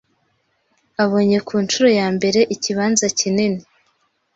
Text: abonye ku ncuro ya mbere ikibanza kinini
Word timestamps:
abonye 1.03 1.37
ku 1.47 1.55
ncuro 1.63 1.89
ya 1.99 2.07
mbere 2.15 2.39
ikibanza 2.55 3.05
kinini 3.17 3.61